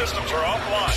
[0.00, 0.96] systems are offline.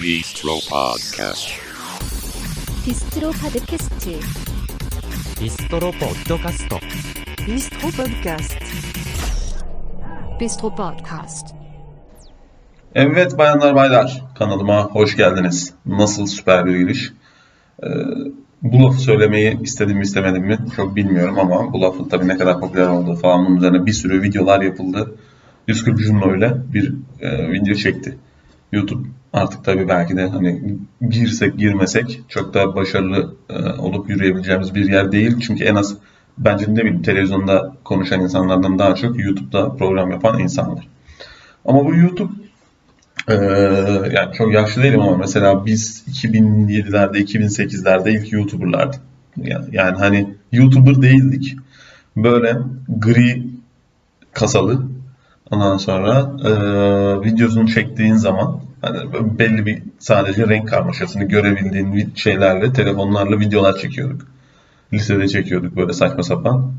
[0.00, 1.48] Bistro Podcast.
[2.84, 4.20] 비스트로 파드캐스트
[5.38, 6.76] 비스트로 포드카스트
[7.46, 8.58] Bistro Podcast.
[10.38, 11.52] 비스트로 팟캐스트
[12.94, 15.74] Evet bayanlar baylar kanalıma hoş geldiniz.
[15.86, 17.12] Nasıl süper bir giriş.
[17.82, 17.86] Ee,
[18.61, 22.59] bu lafı söylemeyi istedim mi istemedim mi çok bilmiyorum ama bu lafın tabii ne kadar
[22.59, 25.15] popüler olduğu falan bunun üzerine bir sürü videolar yapıldı.
[25.67, 28.17] 140 Juno ile bir e, video çekti.
[28.71, 30.77] YouTube artık tabii belki de hani
[31.09, 35.35] girsek girmesek çok da başarılı e, olup yürüyebileceğimiz bir yer değil.
[35.39, 35.97] Çünkü en az
[36.37, 40.87] bence ne bileyim televizyonda konuşan insanlardan daha çok YouTube'da program yapan insanlar.
[41.65, 42.33] Ama bu YouTube
[43.27, 43.33] ee,
[44.11, 49.01] yani çok yaşlı değilim ama mesela biz 2007'lerde, 2008'lerde ilk YouTuber'lardık.
[49.37, 51.55] Yani, yani hani YouTuber değildik.
[52.17, 52.57] Böyle
[52.87, 53.43] gri
[54.33, 54.83] kasalı
[55.51, 56.51] ondan sonra e,
[57.25, 58.97] videosunu çektiğin zaman hani
[59.39, 64.27] belli bir sadece renk karmaşasını görebildiğin şeylerle, telefonlarla videolar çekiyorduk.
[64.93, 66.73] Lisede çekiyorduk böyle saçma sapan.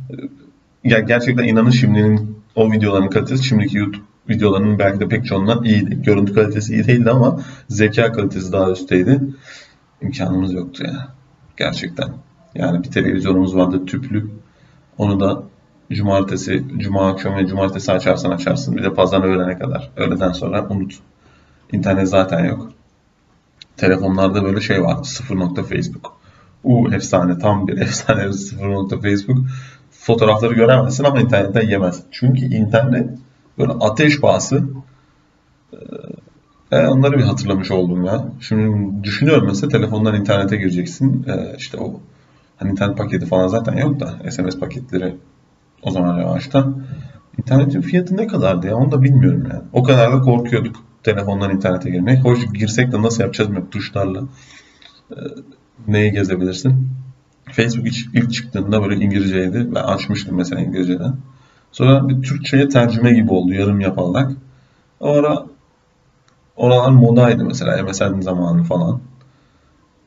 [0.85, 6.03] Ya gerçekten inanın şimdinin o videoların kalitesi şimdiki YouTube videolarının belki de pek çoğundan iyiydi.
[6.03, 9.21] Görüntü kalitesi iyi değildi ama zeka kalitesi daha üstteydi.
[10.03, 11.09] İmkanımız yoktu ya.
[11.57, 12.09] Gerçekten.
[12.55, 14.31] Yani bir televizyonumuz vardı tüplü.
[14.99, 15.43] Onu da
[15.93, 18.77] cumartesi, cuma akşamı ve cumartesi açarsan açarsın.
[18.77, 19.91] Bir de pazar öğlene kadar.
[19.97, 20.99] Öğleden sonra unut.
[21.73, 22.73] İnternet zaten yok.
[23.77, 25.03] Telefonlarda böyle şey var.
[25.03, 26.17] Sıfır nokta Facebook.
[26.65, 27.39] U efsane.
[27.39, 29.39] Tam bir efsane bir sıfır nokta Facebook.
[29.91, 32.03] Fotoğrafları göremezsin ama internetten yemez.
[32.11, 33.11] Çünkü internet
[33.59, 34.65] böyle ateş pahası.
[36.73, 38.25] Ee, onları bir hatırlamış oldum ya.
[38.41, 41.25] Şimdi düşünüyorum mesela telefondan internete gireceksin.
[41.29, 42.01] Ee, işte o
[42.57, 45.17] hani internet paketi falan zaten yok da SMS paketleri
[45.83, 46.69] o zaman yavaşta.
[47.39, 49.63] İnternetin fiyatı ne kadardı ya onu da bilmiyorum yani.
[49.73, 52.25] O kadar da korkuyorduk telefondan internete girmek.
[52.25, 54.23] Hoş girsek de nasıl yapacağız mı tuşlarla?
[55.11, 55.15] Ee,
[55.89, 56.89] neyi gezebilirsin?
[57.51, 59.69] Facebook ilk çıktığında böyle İngilizceydi.
[59.75, 61.17] Ben açmıştım mesela İngilizceden.
[61.73, 64.33] Sonra bir Türkçe'ye tercüme gibi oldu yarım yapalarak.
[65.01, 65.47] O ara
[66.57, 69.01] oralar modaydı mesela MSN zamanı falan.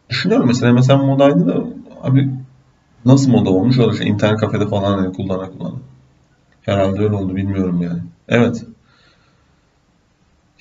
[0.10, 1.64] Düşünüyorum mesela MSN modaydı da
[2.04, 2.30] abi
[3.06, 5.76] nasıl moda olmuş da şey internet kafede falan hani kullana kullana.
[6.62, 8.00] Herhalde öyle oldu bilmiyorum yani.
[8.28, 8.66] Evet.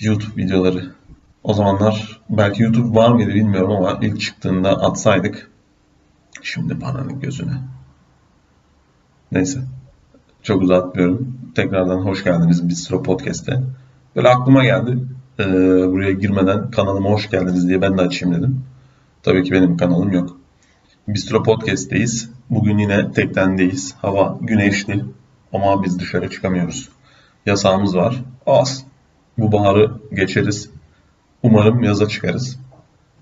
[0.01, 0.93] YouTube videoları.
[1.43, 5.51] O zamanlar belki YouTube var mıydı bilmiyorum ama ilk çıktığında atsaydık
[6.43, 7.55] şimdi paranın gözüne.
[9.33, 9.61] Neyse.
[10.45, 11.39] Çok uzatmıyorum.
[11.55, 13.61] Tekrardan hoş geldiniz Bistro Podcast'e.
[14.17, 14.99] Böyle aklıma geldi.
[15.41, 15.45] Ee,
[15.93, 18.65] buraya girmeden kanalıma hoş geldiniz diye ben de açayım dedim.
[19.23, 20.37] Tabii ki benim kanalım yok.
[21.09, 22.31] Bistro Podcast'teyiz.
[22.51, 23.95] Bugün yine tektendeyiz.
[24.03, 25.05] Hava güneşli
[25.53, 26.89] ama biz dışarı çıkamıyoruz.
[27.47, 28.23] Yasağımız var.
[28.47, 28.85] Az.
[29.39, 30.71] Bu baharı geçeriz.
[31.43, 32.59] Umarım yaza çıkarız.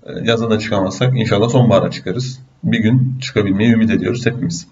[0.05, 2.39] Ee, Yaza da çıkamazsak inşallah sonbahara çıkarız.
[2.63, 4.67] Bir gün çıkabilmeyi ümit ediyoruz hepimiz.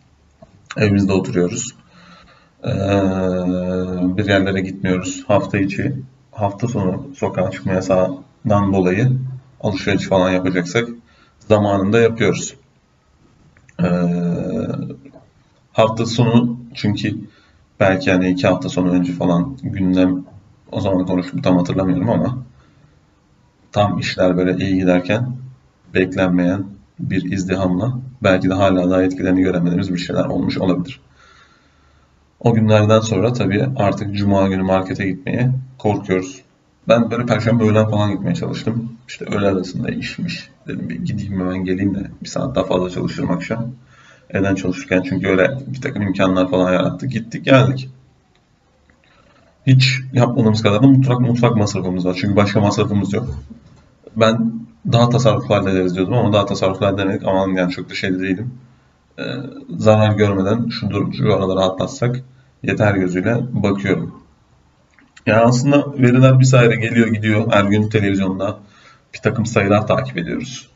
[0.78, 1.81] Evimizde oturuyoruz.
[2.66, 2.70] Ee,
[4.18, 5.24] bir yerlere gitmiyoruz.
[5.28, 5.94] Hafta içi,
[6.32, 9.12] hafta sonu sokağa çıkma yasağından dolayı
[9.62, 10.90] alışveriş falan yapacaksak
[11.40, 12.56] zamanında yapıyoruz.
[13.84, 13.86] Ee,
[15.74, 17.16] hafta sonu çünkü
[17.80, 20.24] belki hani iki hafta sonu önce falan gündem
[20.72, 22.38] o zaman konuştum tam hatırlamıyorum ama
[23.72, 25.32] tam işler böyle iyi giderken
[25.94, 26.66] beklenmeyen
[27.00, 31.00] bir izdihamla belki de hala daha etkilerini göremediğimiz bir şeyler olmuş olabilir.
[32.44, 36.42] O günlerden sonra tabii artık cuma günü markete gitmeye korkuyoruz.
[36.88, 38.94] Ben böyle perşembe öğlen falan gitmeye çalıştım.
[39.08, 40.50] İşte öğle arasında işmiş.
[40.68, 43.72] Dedim bir gideyim hemen geleyim de bir saat daha fazla çalışırım akşam.
[44.30, 47.12] Evden çalışırken çünkü öyle bir takım imkanlar falan yarattık.
[47.12, 47.90] Gittik geldik.
[49.68, 52.18] Hiç yapmadığımız kadar da mutfak mutfak masrafımız var.
[52.22, 53.28] Çünkü başka masrafımız yok.
[54.16, 54.52] Ben
[54.92, 57.28] daha tasarruflu hallederiz diyordum ama daha tasarruflu halledemedik.
[57.28, 58.54] Aman yani çok da şey de değilim.
[59.22, 59.36] Ee,
[59.78, 62.20] zarar görmeden şu, dur- şu atlatsak
[62.64, 64.22] yeter gözüyle bakıyorum.
[65.26, 67.52] Yani aslında veriler bir sayre geliyor gidiyor.
[67.52, 68.58] Her gün televizyonda
[69.14, 70.70] bir takım sayılar takip ediyoruz.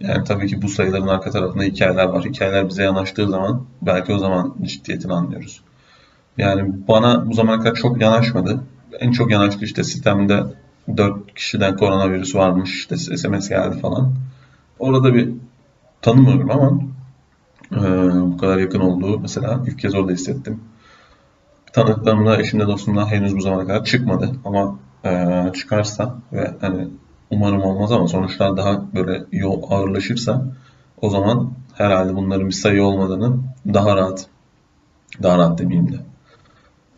[0.00, 2.24] Yani tabii ki bu sayıların arka tarafında hikayeler var.
[2.24, 5.60] Hikayeler bize yanaştığı zaman belki o zaman ciddiyetini anlıyoruz.
[6.38, 8.60] Yani bana bu zamana kadar çok yanaşmadı.
[9.00, 10.42] En çok yanaştı işte sistemde
[10.96, 14.14] 4 kişiden koronavirüs varmış işte SMS geldi falan.
[14.78, 15.30] Orada bir
[16.02, 16.80] tanımıyorum ama
[17.72, 17.76] e,
[18.32, 20.60] bu kadar yakın olduğu mesela ilk kez orada hissettim.
[21.72, 26.88] Tanıdıklarımda, eşimde, dostumda henüz bu zamana kadar çıkmadı ama e, çıkarsa ve hani
[27.30, 30.44] umarım olmaz ama sonuçlar daha böyle yo ağırlaşırsa
[31.02, 33.36] o zaman herhalde bunların bir sayı olmadığını
[33.74, 34.26] daha rahat
[35.22, 35.96] daha rahat demeyeyim de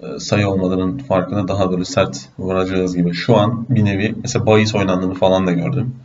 [0.01, 3.15] e, sayı olmadığının farkına daha böyle sert varacağız gibi.
[3.15, 5.97] Şu an bir nevi mesela bahis oynandığını falan da gördüm.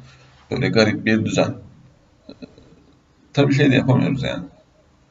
[0.52, 1.54] Böyle garip bir düzen.
[2.30, 2.34] E,
[3.34, 4.44] Tabii şey de yapamıyoruz yani.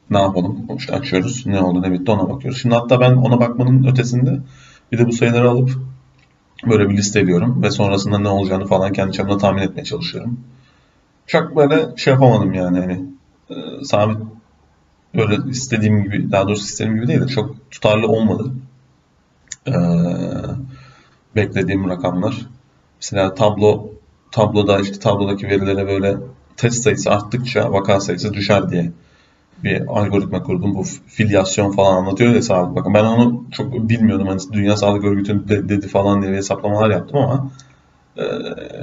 [0.09, 0.67] Ne yapalım?
[0.77, 1.45] İşte açıyoruz.
[1.45, 2.61] Ne oldu ne bitti ona bakıyoruz.
[2.61, 4.39] Şimdi hatta ben ona bakmanın ötesinde
[4.91, 5.79] bir de bu sayıları alıp
[6.69, 10.39] böyle bir listeliyorum ve sonrasında ne olacağını falan kendi çapımda tahmin etmeye çalışıyorum.
[11.27, 13.05] Çok böyle şey yapamadım yani hani
[13.49, 14.17] e, sabit
[15.15, 18.51] böyle istediğim gibi daha doğrusu istediğim gibi değil de çok tutarlı olmadı.
[19.67, 19.73] E,
[21.35, 22.47] beklediğim rakamlar.
[23.01, 23.89] Mesela tablo
[24.31, 26.17] tabloda işte tablodaki verilere böyle
[26.57, 28.91] test sayısı arttıkça vaka sayısı düşer diye
[29.63, 30.75] bir algoritma kurdum.
[30.75, 32.93] Bu filyasyon falan anlatıyor ya sağlık bakın.
[32.93, 34.27] Ben onu çok bilmiyordum.
[34.27, 37.51] Hani Dünya Sağlık Örgütü'nün de- dedi falan diye hesaplamalar yaptım ama
[38.17, 38.23] e,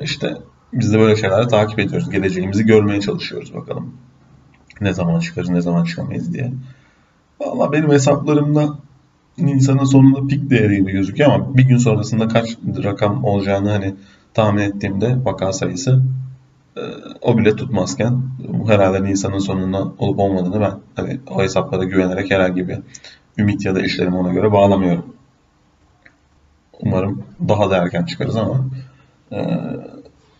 [0.03, 0.37] işte
[0.73, 2.11] biz de böyle şeyleri takip ediyoruz.
[2.11, 3.95] Geleceğimizi görmeye çalışıyoruz bakalım.
[4.81, 6.53] Ne zaman çıkarız, ne zaman çıkamayız diye.
[7.41, 8.79] Valla benim hesaplarımda
[9.39, 13.95] Nisan'ın sonunda pik değeri gibi gözüküyor ama bir gün sonrasında kaç rakam olacağını hani
[14.35, 16.03] tahmin ettiğimde vaka sayısı
[17.21, 18.23] o bile tutmazken
[18.67, 22.79] herhalde Nisan'ın sonunda olup olmadığını ben hani o hesaplara güvenerek herhangi bir
[23.39, 25.05] ümit ya da işlerimi ona göre bağlamıyorum.
[26.81, 28.65] Umarım daha da erken çıkarız ama
[29.33, 29.47] e,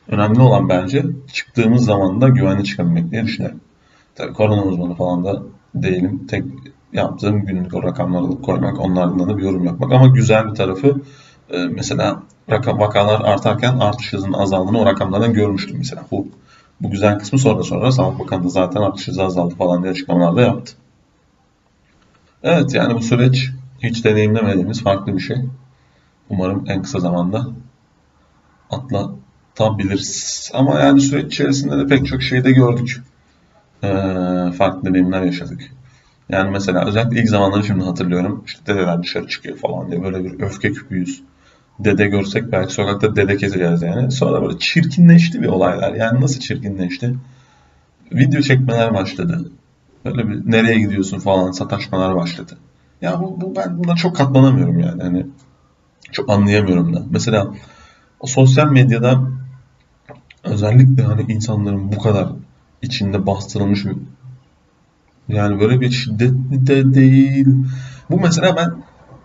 [0.09, 3.61] önemli olan bence çıktığımız zaman da güvenli çıkabilmek diye düşünüyorum.
[4.15, 5.43] Tabii korona uzmanı falan da
[5.75, 6.27] değilim.
[6.27, 6.45] Tek
[6.93, 9.93] yaptığım günlük o rakamları koymak, onlardan da bir yorum yapmak.
[9.93, 11.01] Ama güzel bir tarafı
[11.71, 16.05] mesela rakam vakalar artarken artış hızının azaldığını o rakamlardan görmüştüm mesela.
[16.11, 16.29] Bu
[16.81, 20.37] bu güzel kısmı sonra sonra Sağlık Bakanı da zaten artış hızı azaldı falan diye açıklamalar
[20.37, 20.73] da yaptı.
[22.43, 23.51] Evet yani bu süreç
[23.83, 25.37] hiç deneyimlemediğimiz farklı bir şey.
[26.31, 27.47] Umarım en kısa zamanda
[28.71, 30.51] atlatabiliriz.
[30.55, 33.03] Ama yani süreç içerisinde de pek çok şey de gördük.
[33.83, 33.89] Ee,
[34.59, 35.61] farklı deneyimler yaşadık.
[36.29, 38.45] Yani mesela özellikle ilk zamanları şimdi hatırlıyorum.
[38.47, 41.23] İşte dedeler dışarı çıkıyor falan diye böyle bir öfke küpüyüz.
[41.85, 44.13] Dede görsek belki sokakta dede keseceğiz yani.
[44.13, 45.95] Sonra böyle çirkinleşti bir olaylar.
[45.95, 47.15] Yani nasıl çirkinleşti?
[48.13, 49.51] Video çekmeler başladı.
[50.05, 52.59] Böyle bir nereye gidiyorsun falan sataşmalar başladı.
[53.03, 55.03] Ya bu, bu ben buna çok katlanamıyorum yani.
[55.03, 55.27] Hani
[56.13, 57.03] çok anlayamıyorum da.
[57.11, 57.55] Mesela
[58.21, 59.23] o sosyal medyada
[60.45, 62.29] özellikle hani insanların bu kadar
[62.83, 63.97] içinde bastırılmış bir
[65.29, 67.47] yani böyle bir şiddet de değil.
[68.11, 68.73] Bu mesela ben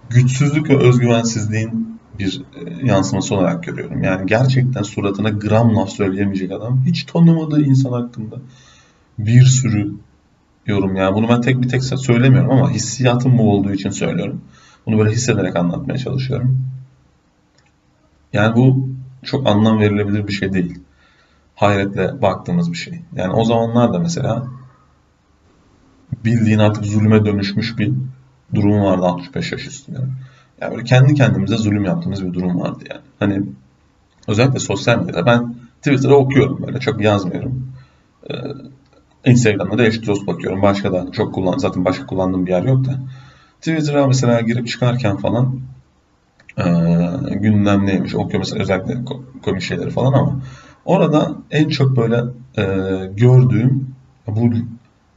[0.09, 4.03] güçsüzlük ve özgüvensizliğin bir e, yansıması olarak görüyorum.
[4.03, 8.35] Yani gerçekten suratına gram laf söyleyemeyecek adam hiç tanımadığı insan hakkında
[9.19, 9.91] bir sürü
[10.65, 14.41] yorum yani bunu ben tek bir tek söylemiyorum ama hissiyatım bu olduğu için söylüyorum.
[14.85, 16.61] Bunu böyle hissederek anlatmaya çalışıyorum.
[18.33, 18.89] Yani bu
[19.23, 20.79] çok anlam verilebilir bir şey değil.
[21.55, 23.01] Hayretle baktığımız bir şey.
[23.15, 24.47] Yani o zamanlarda mesela
[26.25, 27.93] bildiğin artık zulüme dönüşmüş bir
[28.55, 29.99] durum vardı 65 yaş üstünde.
[30.61, 33.01] Yani böyle kendi kendimize zulüm yaptığımız bir durum vardı yani.
[33.19, 33.43] Hani
[34.27, 37.73] özellikle sosyal medyada ben Twitter'da okuyorum böyle çok yazmıyorum.
[38.29, 38.35] Ee,
[39.25, 40.61] Instagram'da da eşit dost bakıyorum.
[40.61, 42.99] Başka da çok kullan zaten başka kullandığım bir yer yok da.
[43.61, 45.59] Twitter'a mesela girip çıkarken falan
[46.57, 46.63] e,
[47.35, 48.97] gündem neymiş okuyor mesela özellikle
[49.43, 50.39] komik şeyleri falan ama
[50.85, 52.23] orada en çok böyle
[52.57, 52.63] e,
[53.15, 53.95] gördüğüm
[54.27, 54.53] bu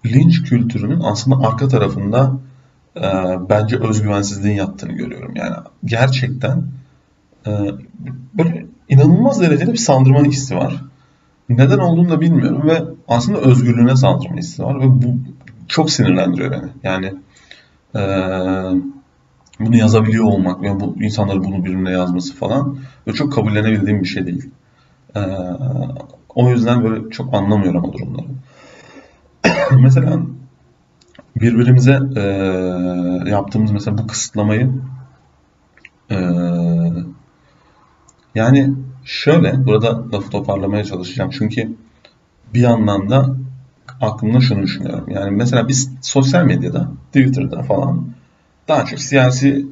[0.07, 2.33] linç kültürünün aslında arka tarafında
[2.99, 5.37] e, bence özgüvensizliğin yattığını görüyorum.
[5.37, 5.55] Yani
[5.85, 6.63] gerçekten
[7.47, 7.51] e,
[8.35, 10.85] böyle inanılmaz derecede bir saldırma hissi var.
[11.49, 15.17] Neden olduğunu da bilmiyorum ve aslında özgürlüğüne saldırma hissi var ve bu
[15.69, 16.71] çok sinirlendiriyor beni.
[16.83, 17.15] Yani
[17.95, 18.01] e,
[19.61, 24.27] bunu yazabiliyor olmak ve bu insanların bunu birbirine yazması falan ve çok kabullenebildiğim bir şey
[24.27, 24.51] değil.
[25.17, 25.21] E,
[26.35, 28.27] o yüzden böyle çok anlamıyorum o durumları.
[29.81, 30.21] mesela
[31.41, 32.21] birbirimize e,
[33.31, 34.71] yaptığımız mesela bu kısıtlamayı
[36.11, 36.17] e,
[38.35, 41.31] yani şöyle burada lafı toparlamaya çalışacağım.
[41.31, 41.77] Çünkü
[42.55, 43.37] bir yandan da
[44.01, 45.05] aklımda şunu düşünüyorum.
[45.09, 48.07] Yani mesela biz sosyal medyada Twitter'da falan
[48.69, 49.67] daha çok siyasi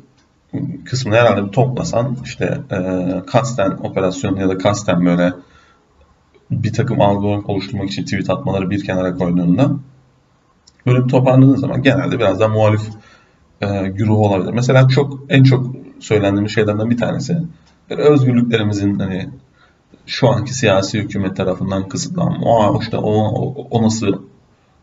[0.85, 2.79] kısmını herhalde bir toplasan işte e,
[3.27, 5.33] kasten operasyon ya da kasten böyle
[6.51, 9.71] bir takım algılar oluşturmak için tweet atmaları bir kenara koyduğunda
[10.87, 12.83] böyle bir toparladığın zaman genelde biraz daha muhalif
[13.61, 14.53] e, güruh olabilir.
[14.53, 17.39] Mesela çok en çok söylendiğimiz şeylerden bir tanesi
[17.91, 19.29] özgürlüklerimizin hani
[20.07, 22.47] şu anki siyasi hükümet tarafından kısıtlanma.
[22.47, 24.23] O işte o, o, o nasıl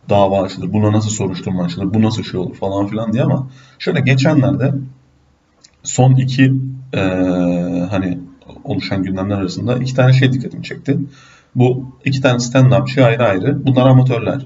[0.10, 3.48] dava açılır, buna nasıl soruşturma açılır, bu nasıl şey olur falan filan diye ama
[3.80, 4.74] şöyle geçenlerde
[5.84, 6.54] son iki
[6.94, 7.00] e,
[7.90, 8.20] hani
[8.64, 11.00] oluşan gündemler arasında iki tane şey dikkatimi çekti.
[11.56, 13.66] Bu iki tane stand-upçı ayrı ayrı.
[13.66, 14.46] Bunlar amatörler.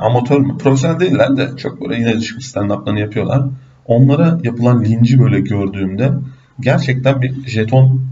[0.00, 0.58] Amatör mü?
[0.58, 3.42] Profesyonel değiller de çok böyle yine stand-up'larını yapıyorlar.
[3.86, 6.12] onlara yapılan linci böyle gördüğümde
[6.60, 8.02] gerçekten bir jeton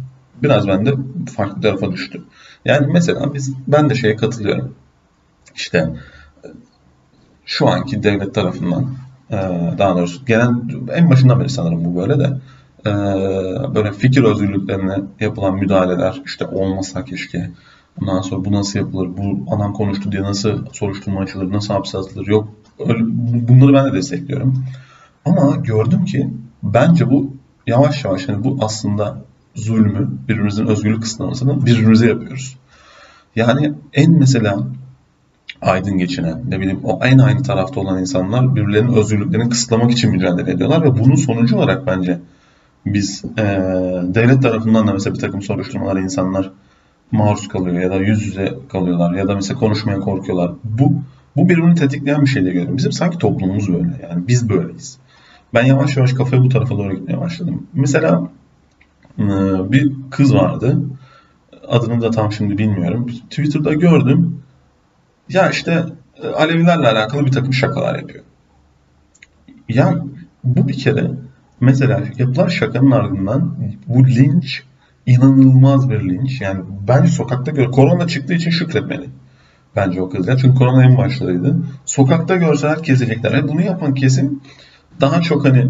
[0.43, 0.95] biraz bende
[1.37, 2.23] farklı tarafa düştü.
[2.65, 4.75] Yani mesela biz ben de şeye katılıyorum.
[5.55, 5.91] İşte
[7.45, 8.95] şu anki devlet tarafından
[9.31, 9.37] e,
[9.79, 12.41] daha doğrusu gelen en başından beri sanırım bu böyle de
[12.87, 12.93] e,
[13.75, 17.51] böyle fikir özgürlüklerine yapılan müdahaleler işte olmasa keşke
[18.03, 22.27] Ondan sonra bu nasıl yapılır, bu adam konuştu diye nasıl soruşturma açılır, nasıl hapse atılır
[22.27, 22.49] yok.
[22.79, 22.99] Öyle,
[23.49, 24.65] bunları ben de destekliyorum.
[25.25, 26.31] Ama gördüm ki
[26.63, 27.33] bence bu
[27.67, 29.23] yavaş yavaş yani bu aslında
[29.55, 32.57] zulmü, birbirimizin özgürlük kısıtlamasını birbirimize yapıyoruz.
[33.37, 34.59] Yani en mesela
[35.63, 40.51] aydın geçinen, ne bileyim o en aynı tarafta olan insanlar birbirlerinin özgürlüklerini kısıtlamak için mücadele
[40.51, 42.21] ediyorlar ve bunun sonucu olarak bence
[42.87, 43.43] biz e,
[44.03, 46.51] devlet tarafından da mesela bir takım soruşturmalara insanlar
[47.13, 50.53] maruz kalıyor ya da yüz yüze kalıyorlar ya da mesela konuşmaya korkuyorlar.
[50.65, 50.93] Bu
[51.37, 52.77] bu birbirini tetikleyen bir şey diye görüyorum.
[52.77, 54.09] Bizim sanki toplumumuz böyle.
[54.11, 54.99] Yani biz böyleyiz.
[55.55, 57.67] Ben yavaş yavaş kafayı bu tarafa doğru gitmeye başladım.
[57.75, 58.31] Mesela
[59.19, 59.25] e,
[59.73, 60.81] bir kız vardı.
[61.69, 63.07] Adını da tam şimdi bilmiyorum.
[63.07, 64.43] Twitter'da gördüm.
[65.29, 65.85] Ya işte
[66.23, 68.25] e, Alevilerle alakalı bir takım şakalar yapıyor.
[69.69, 70.05] Ya
[70.45, 71.11] bu bir kere
[71.61, 74.63] mesela yapılan şakanın ardından bu linç
[75.07, 76.41] inanılmaz bir linç.
[76.41, 79.09] Yani bence sokakta gör korona çıktığı için şükretmeli.
[79.77, 80.37] Bence o kızlar.
[80.37, 81.57] Çünkü korona en başlarıydı.
[81.85, 83.33] Sokakta görseler kesecekler.
[83.33, 84.41] Ve bunu yapan kesim
[85.01, 85.69] daha çok hani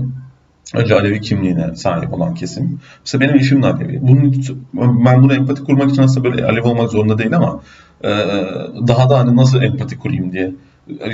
[0.74, 2.80] önce Alevi kimliğine sahip olan kesim.
[3.04, 3.98] Mesela benim eşim de Alevi.
[4.02, 7.60] Bunun, ben bunu empati kurmak için aslında böyle Alevi olmak zorunda değil ama
[8.04, 8.08] e,
[8.88, 10.52] daha da hani nasıl empati kurayım diye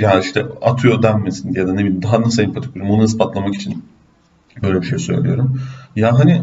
[0.01, 3.83] ya işte atıyor denmesin diye da ne bileyim daha nasıl empati kurayım onu ispatlamak için
[4.63, 5.61] böyle bir şey söylüyorum.
[5.95, 6.41] Ya hani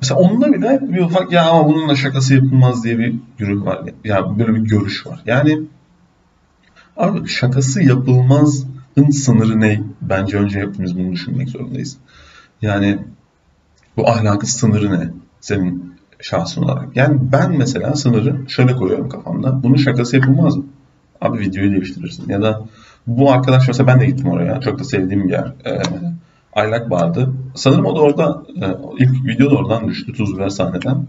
[0.00, 3.80] Mesela onunla bile bir ufak ya ama bununla şakası yapılmaz diye bir güruh var.
[4.04, 5.22] Ya böyle bir görüş var.
[5.26, 5.60] Yani
[6.96, 9.82] abi şakası yapılmazın sınırı ne?
[10.02, 11.96] Bence önce hepimiz bunu düşünmek zorundayız.
[12.62, 12.98] Yani
[13.96, 15.10] bu ahlakın sınırı ne?
[15.40, 16.96] Senin şahsın olarak.
[16.96, 19.62] Yani ben mesela sınırı şöyle koyuyorum kafamda.
[19.62, 20.64] Bunun şakası yapılmaz mı?
[21.20, 22.28] Abi videoyu değiştirirsin.
[22.28, 22.62] Ya da
[23.06, 24.60] bu arkadaş mesela ben de gittim oraya.
[24.60, 25.52] Çok da sevdiğim bir yer.
[25.64, 25.82] Ee,
[26.56, 27.32] aylak vardı.
[27.54, 28.66] Sanırım o da orada e,
[28.98, 31.06] ilk video da oradan düştü Tuz Biber sahneden.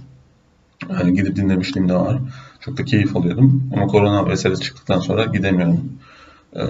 [0.90, 2.18] Yani gidip dinlemişliğim de var.
[2.60, 3.64] Çok da keyif alıyordum.
[3.74, 5.90] Ama korona meselesi çıktıktan sonra gidemiyorum.
[6.56, 6.62] Ee,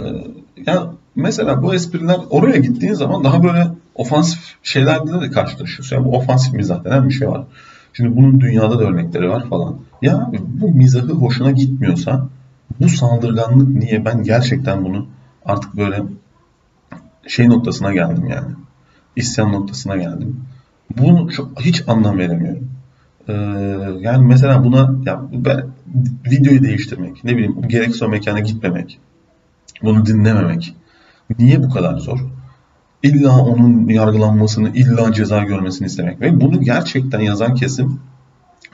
[0.66, 5.96] ya mesela bu espriler oraya gittiğin zaman daha böyle ofansif şeylerle de karşılaşıyorsun.
[5.96, 7.44] Yani bu ofansif mizah denen bir şey var.
[7.94, 9.80] Şimdi bunun dünyada da örnekleri var falan.
[10.02, 10.32] Ya
[10.62, 12.28] bu mizahı hoşuna gitmiyorsa
[12.80, 14.06] bu saldırganlık niye?
[14.06, 15.08] Ben gerçekten bunu
[15.46, 16.04] artık böyle
[17.28, 18.48] şey noktasına geldim yani
[19.18, 20.42] isyan noktasına geldim.
[20.98, 22.70] Bunu hiç anlam veremiyorum.
[23.30, 23.34] Ee,
[24.00, 25.66] yani mesela buna ya ben,
[26.32, 29.00] videoyu değiştirmek, ne bileyim gerekse o mekana gitmemek,
[29.84, 30.76] bunu dinlememek.
[31.40, 32.20] Niye bu kadar zor?
[33.04, 36.22] İlla onun yargılanmasını, illa ceza görmesini istemek.
[36.22, 38.00] Ve bunu gerçekten yazan kesim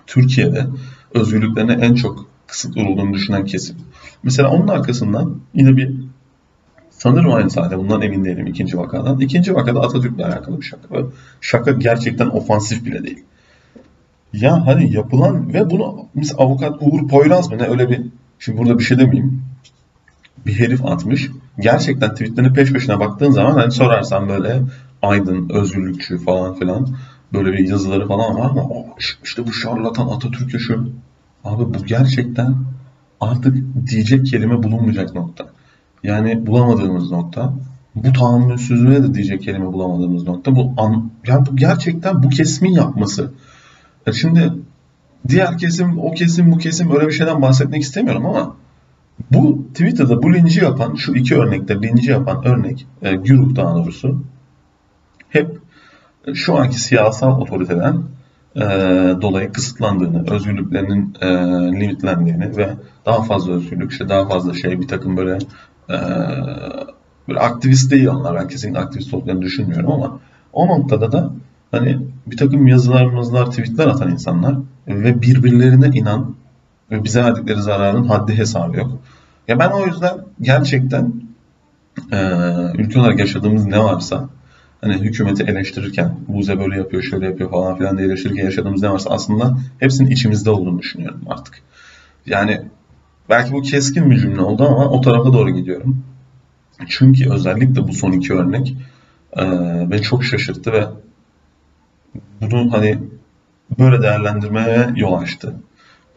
[0.07, 0.67] Türkiye'de
[1.13, 3.75] özgürlüklerine en çok kısıtlı olduğunu düşünen kesim.
[4.23, 5.95] Mesela onun arkasından yine bir
[7.03, 7.77] Sanırım aynı sahne.
[7.77, 9.19] Bundan emin değilim ikinci vakadan.
[9.19, 10.87] İkinci vakada Atatürk'le alakalı bir şaka.
[11.41, 13.23] Şaka gerçekten ofansif bile değil.
[14.33, 18.01] Ya hani yapılan ve bunu mesela avukat Uğur Poyraz mı ne öyle bir
[18.39, 19.43] şimdi burada bir şey demeyeyim.
[20.45, 21.29] Bir herif atmış.
[21.59, 24.61] Gerçekten tweetlerini peş peşine baktığın zaman hani sorarsan böyle
[25.01, 26.95] aydın, özgürlükçü falan filan
[27.33, 28.63] böyle bir yazıları falan var ama
[29.23, 30.85] işte bu şarlatan Atatürk yaşıyor.
[31.43, 32.55] Abi bu gerçekten
[33.21, 33.57] artık
[33.91, 35.45] diyecek kelime bulunmayacak nokta.
[36.03, 37.53] Yani bulamadığımız nokta.
[37.95, 40.55] Bu tahammülsüzlüğe de diyecek kelime bulamadığımız nokta.
[40.55, 43.31] Bu an, yani bu gerçekten bu kesimin yapması.
[44.05, 44.53] Yani şimdi
[45.27, 48.55] diğer kesim, o kesim, bu kesim öyle bir şeyden bahsetmek istemiyorum ama
[49.31, 54.23] bu Twitter'da bu linci yapan, şu iki örnekte linci yapan örnek, e, güruh daha doğrusu,
[55.29, 55.57] hep
[56.33, 58.01] şu anki siyasal otoriteden
[58.55, 58.61] e,
[59.21, 61.27] dolayı kısıtlandığını, özgürlüklerinin e,
[61.79, 62.69] limitlendiğini ve
[63.05, 65.37] daha fazla özgürlük, işte daha fazla şey, bir takım böyle
[65.89, 65.93] ee,
[67.27, 68.35] böyle aktivist değil onlar.
[68.35, 70.19] Ben kesinlikle aktivist olduklarını düşünmüyorum ama
[70.53, 71.31] o noktada da
[71.71, 74.55] hani bir takım yazılar, yazılar, tweetler atan insanlar
[74.87, 76.35] ve birbirlerine inan
[76.91, 78.99] ve bize verdikleri zararın haddi hesabı yok.
[79.47, 81.13] Ya ben o yüzden gerçekten
[82.11, 82.17] e,
[82.77, 84.29] ülke olarak yaşadığımız ne varsa
[84.81, 89.09] hani hükümeti eleştirirken Buze böyle yapıyor, şöyle yapıyor falan filan diye eleştirirken yaşadığımız ne varsa
[89.09, 91.61] aslında hepsinin içimizde olduğunu düşünüyorum artık.
[92.25, 92.61] Yani
[93.29, 96.03] Belki bu keskin bir cümle oldu ama o tarafa doğru gidiyorum.
[96.87, 98.77] Çünkü özellikle bu son iki örnek
[99.37, 99.41] e,
[99.91, 100.87] beni çok şaşırttı ve
[102.41, 102.99] bunu hani
[103.79, 105.55] böyle değerlendirmeye yol açtı.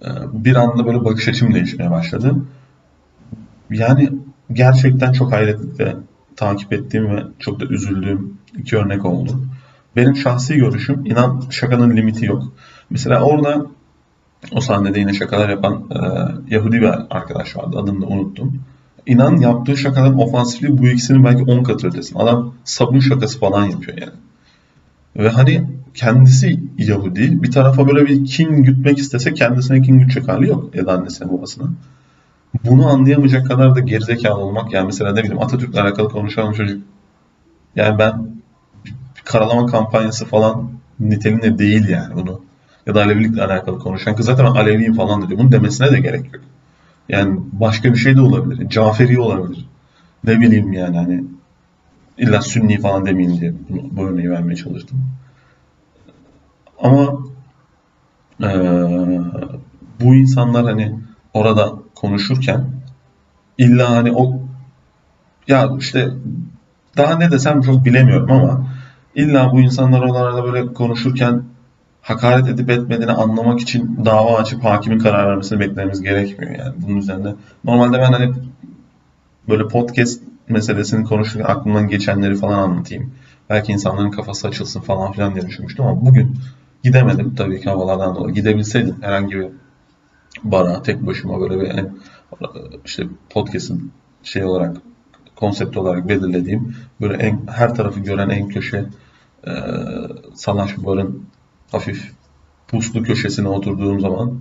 [0.02, 2.34] E, bir anda böyle bakış açım değişmeye başladı.
[3.70, 4.10] Yani
[4.52, 5.96] gerçekten çok hayretle
[6.36, 9.40] takip ettiğim ve çok da üzüldüğüm iki örnek oldu.
[9.96, 12.52] Benim şahsi görüşüm inan şakanın limiti yok.
[12.90, 13.66] Mesela orada
[14.52, 15.98] o sahnede yine şakalar yapan e,
[16.54, 17.78] Yahudi bir arkadaş vardı.
[17.78, 18.62] Adını da unuttum.
[19.06, 22.18] İnan yaptığı şakaların ofansifliği bu ikisinin belki 10 katı ötesinde.
[22.18, 24.12] Adam sabun şakası falan yapıyor yani.
[25.16, 27.42] Ve hani kendisi Yahudi.
[27.42, 31.32] Bir tarafa böyle bir kin gütmek istese kendisine kin gütecek hali yok ya da annesine
[31.32, 31.68] babasına.
[32.64, 34.72] Bunu anlayamayacak kadar da gerizekalı olmak.
[34.72, 36.82] Yani mesela ne bileyim Atatürk'le alakalı konuşan çocuk.
[37.76, 38.36] Yani ben
[39.24, 42.40] karalama kampanyası falan niteliğinde değil yani bunu.
[42.86, 45.40] Ya da Alevilikle alakalı konuşan kız zaten ben Aleviyim falan diyor.
[45.40, 46.44] Bunu demesine de gerek yok.
[47.08, 48.68] Yani başka bir şey de olabilir.
[48.68, 49.66] Caferi olabilir.
[50.24, 51.24] Ne bileyim yani hani
[52.18, 55.04] illa Sünni falan demeyeyim diye bunu, bu örneği vermeye çalıştım.
[56.82, 57.18] Ama
[58.40, 59.20] eee,
[60.00, 60.94] bu insanlar hani
[61.34, 62.64] orada konuşurken
[63.58, 64.40] illa hani o
[65.48, 66.10] ya işte
[66.96, 68.66] daha ne desem çok bilemiyorum ama
[69.14, 71.42] illa bu insanlar oralarda böyle konuşurken
[72.06, 77.34] hakaret edip etmediğini anlamak için dava açıp hakimin karar vermesini beklememiz gerekmiyor yani bunun üzerinde.
[77.64, 78.32] Normalde ben hani
[79.48, 83.14] böyle podcast meselesini konuşurken aklımdan geçenleri falan anlatayım.
[83.50, 86.36] Belki insanların kafası açılsın falan filan diye düşünmüştüm ama bugün
[86.84, 88.34] gidemedim tabii ki havalardan dolayı.
[88.34, 89.48] Gidebilseydim herhangi bir
[90.44, 91.88] bara tek başıma böyle bir hani,
[92.84, 93.90] işte podcast'ın
[94.22, 94.76] şey olarak
[95.36, 98.84] konsept olarak belirlediğim böyle en her tarafı gören en köşe
[99.46, 99.52] e,
[100.34, 101.26] salaş barın
[101.73, 102.12] hafif
[102.68, 104.40] puslu köşesine oturduğum zaman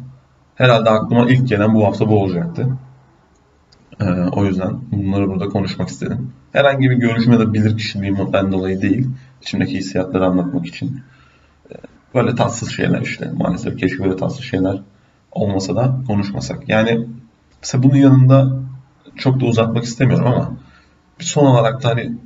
[0.56, 2.78] herhalde aklıma ilk gelen bu hafta bu olacaktı.
[4.00, 6.32] E, o yüzden bunları burada konuşmak istedim.
[6.52, 9.08] Herhangi bir görüşüm ya da bilir kişiliğimden dolayı değil.
[9.42, 11.02] İçimdeki hissiyatları anlatmak için.
[11.72, 11.74] E,
[12.14, 13.32] böyle tatsız şeyler işte.
[13.38, 14.82] Maalesef keşke böyle tatsız şeyler
[15.32, 16.70] olmasa da konuşmasak.
[16.70, 17.08] Yani
[17.62, 18.60] mesela bunun yanında
[19.16, 20.58] çok da uzatmak istemiyorum ama
[21.20, 22.18] son olarak da hani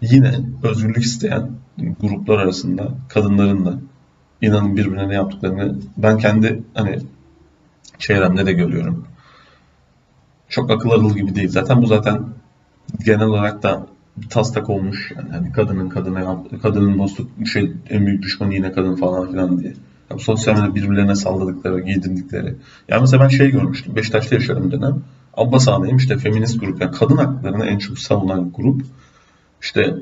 [0.00, 1.50] yine özgürlük isteyen
[2.00, 3.74] gruplar arasında kadınların da
[4.42, 6.98] inanın birbirine ne yaptıklarını ben kendi hani
[7.98, 9.04] çevremde de görüyorum.
[10.48, 11.48] Çok akıl alır gibi değil.
[11.48, 12.22] Zaten bu zaten
[13.04, 13.86] genel olarak da
[14.30, 15.30] taslak olmuş yani.
[15.30, 19.72] Hani kadının kadına kadının dostluk şey en büyük düşmanı yine kadın falan filan diye.
[20.10, 22.54] Ya bu sosyal medyada birbirlerine salladıkları, giydirdikleri.
[22.88, 23.96] Yani mesela ben şey görmüştüm.
[23.96, 25.02] Beşiktaş'ta yaşıyorum dönem.
[25.34, 26.80] Abbas Ağa'dayım işte feminist grup.
[26.80, 28.82] Yani kadın haklarını en çok savunan grup.
[29.62, 29.94] İşte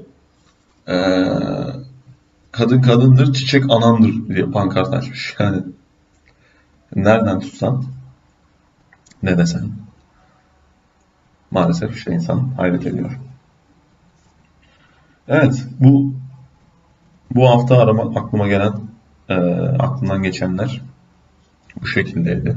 [0.88, 1.26] eee,
[2.56, 5.36] kadın kadındır, çiçek anandır diye pankart açmış.
[5.38, 5.62] Yani
[6.96, 7.84] nereden tutsan
[9.22, 9.70] ne desen
[11.50, 13.18] maalesef işte insan hayret ediyor.
[15.28, 16.14] Evet bu
[17.30, 18.72] bu hafta arama aklıma gelen
[19.28, 19.34] e,
[19.78, 20.80] aklımdan geçenler
[21.80, 22.56] bu şekildeydi.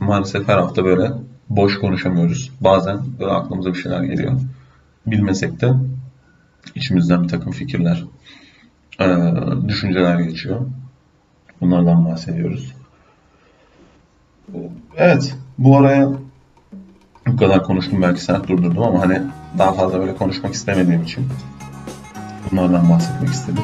[0.00, 1.12] Maalesef her hafta böyle
[1.48, 2.50] boş konuşamıyoruz.
[2.60, 4.40] Bazen böyle aklımıza bir şeyler geliyor.
[5.06, 5.72] Bilmesek de
[6.74, 8.04] içimizden bir takım fikirler,
[9.68, 10.60] düşünceler geçiyor.
[11.60, 12.74] Bunlardan bahsediyoruz.
[14.96, 16.08] Evet, bu araya
[17.26, 19.22] bu kadar konuştum belki saat durdurdum ama hani
[19.58, 21.28] daha fazla böyle konuşmak istemediğim için
[22.50, 23.62] bunlardan bahsetmek istedim.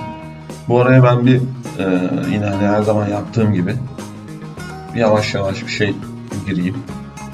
[0.69, 1.37] Bu araya ben bir
[1.79, 3.75] e, yine hani her zaman yaptığım gibi
[4.97, 5.95] yavaş yavaş bir şey
[6.47, 6.77] gireyim.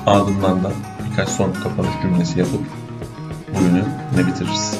[0.07, 0.71] Ardından da
[1.11, 2.63] birkaç son kapanış cümlesi yapıp
[3.55, 3.85] bugünü
[4.17, 4.79] ne bitiririz.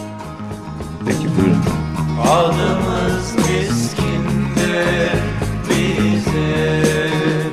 [1.07, 1.92] Peki buyurun.
[2.21, 5.13] Adımız miskindir
[5.69, 7.53] bizim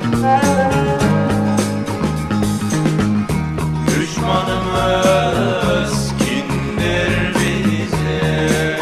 [4.70, 8.78] Düşmanımız kindir bizim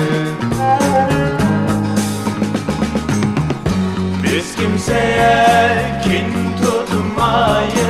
[4.22, 7.87] Biz kimseye kin tutmayız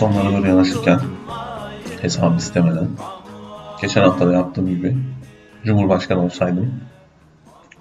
[0.00, 1.00] sonlara doğru yanaşırken
[2.00, 2.88] hesabı istemeden
[3.80, 4.96] geçen hafta da yaptığım gibi
[5.64, 6.74] Cumhurbaşkanı olsaydım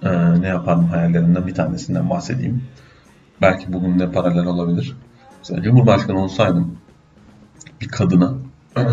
[0.04, 2.64] e, ne yapardım hayallerimden bir tanesinden bahsedeyim.
[3.42, 4.98] Belki bugünle paralel olabilir.
[5.38, 6.78] Mesela Cumhurbaşkanı olsaydım
[7.82, 8.34] bir kadına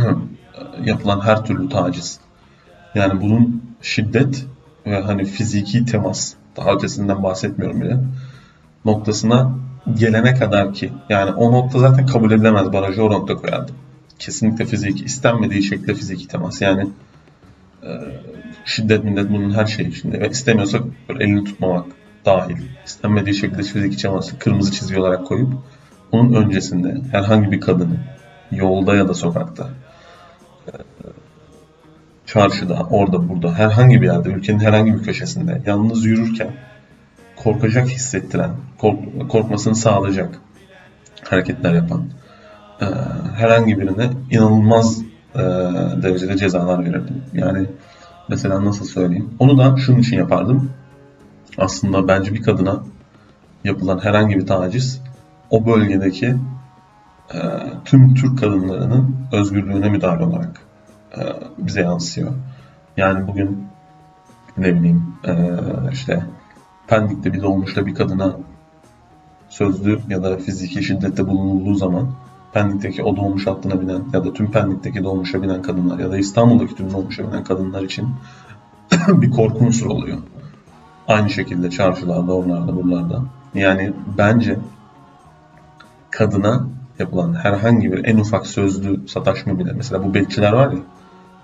[0.84, 2.20] yapılan her türlü taciz
[2.94, 4.46] yani bunun şiddet
[4.86, 7.98] ve hani fiziki temas daha ötesinden bahsetmiyorum bile
[8.84, 12.72] noktasına gelene kadar ki yani o nokta zaten kabul edilemez.
[12.72, 13.74] Barajı o nokta koyardım.
[14.18, 16.62] Kesinlikle fiziki istenmediği şekilde fiziki temas.
[16.62, 16.88] Yani
[17.82, 17.88] e,
[18.64, 20.20] şiddet millet bunun her şeyi içinde.
[20.20, 20.82] Ve istemiyorsak
[21.20, 21.86] elini tutmamak
[22.24, 22.56] dahil.
[22.86, 25.52] İstenmediği şekilde fiziki teması kırmızı çizgi olarak koyup
[26.12, 27.96] onun öncesinde herhangi bir kadını
[28.52, 29.68] yolda ya da sokakta
[30.66, 30.72] e,
[32.26, 36.52] çarşıda, orada, burada, herhangi bir yerde, ülkenin herhangi bir köşesinde yalnız yürürken
[37.36, 40.40] korkacak hissettiren, kork- korkmasını sağlayacak
[41.24, 42.02] hareketler yapan
[42.80, 42.84] e,
[43.36, 45.02] herhangi birine inanılmaz
[45.34, 45.38] e,
[46.02, 47.22] derecede cezalar verirdim.
[47.32, 47.66] Yani
[48.28, 49.30] mesela nasıl söyleyeyim?
[49.38, 50.70] Onu da şunun için yapardım.
[51.58, 52.82] Aslında bence bir kadına
[53.64, 55.02] yapılan herhangi bir taciz
[55.50, 56.36] o bölgedeki
[57.34, 57.38] e,
[57.84, 60.60] tüm Türk kadınlarının özgürlüğüne müdahale olarak
[61.16, 61.20] e,
[61.58, 62.32] bize yansıyor.
[62.96, 63.66] Yani bugün
[64.56, 65.34] ne bileyim e,
[65.92, 66.22] işte
[66.88, 68.36] Pendik'te bir dolmuşta bir kadına
[69.48, 72.08] sözlü ya da fiziki şiddette bulunulduğu zaman
[72.52, 76.74] Pendik'teki o dolmuş hattına binen ya da tüm Pendik'teki dolmuşa binen kadınlar ya da İstanbul'daki
[76.74, 78.08] tüm dolmuşa binen kadınlar için
[79.08, 80.18] bir korku unsuru oluyor.
[81.08, 83.22] Aynı şekilde çarşılarda, oralarda, buralarda.
[83.54, 84.58] Yani bence
[86.10, 86.66] kadına
[86.98, 90.78] yapılan herhangi bir en ufak sözlü sataşma bile mesela bu bekçiler var ya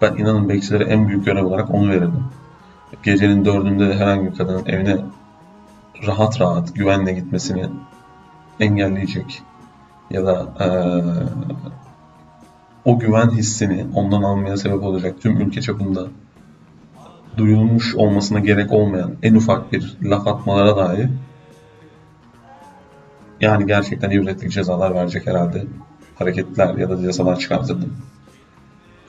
[0.02, 2.24] ben inanın bekçilere en büyük görev olarak onu verirdim.
[3.02, 4.96] Gecenin dördünde de herhangi bir kadının evine
[6.06, 7.66] rahat rahat güvenle gitmesini
[8.60, 9.42] engelleyecek
[10.10, 11.02] ya da eee,
[12.84, 16.06] o güven hissini ondan almaya sebep olacak tüm ülke çapında
[17.36, 21.08] duyulmuş olmasına gerek olmayan en ufak bir laf atmalara dahi
[23.40, 25.64] yani gerçekten ibretlik cezalar verecek herhalde
[26.18, 27.96] hareketler ya da cezalar çıkartırdım.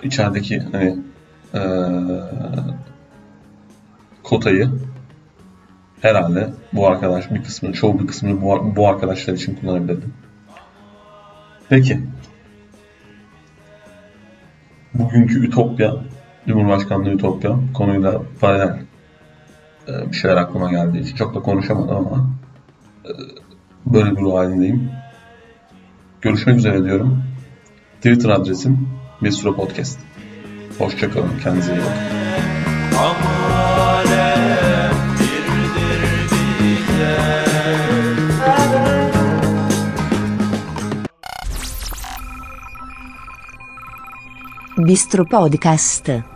[0.03, 0.97] İçerideki hani
[1.53, 1.61] eee,
[4.23, 4.69] kotayı
[6.03, 10.13] herhalde bu arkadaş bir kısmını, çoğu bir kısmını bu, bu arkadaşlar için kullanabilirdim.
[11.69, 11.99] Peki.
[14.93, 15.95] Bugünkü Ütopya,
[16.47, 18.79] Cumhurbaşkanlığı Ütopya konuyla paralel
[19.87, 22.29] e, bir şeyler aklıma geldiği için çok da konuşamadım ama
[23.05, 23.11] e,
[23.85, 24.91] böyle bir ruh halindeyim.
[26.21, 27.23] Görüşmek üzere diyorum.
[27.95, 28.89] Twitter adresim
[29.21, 29.99] Bistro Podcast.
[30.77, 31.39] Hoşçakalın.
[31.43, 32.62] Kendinize iyi bakın.
[44.83, 46.32] Bistro Podcast.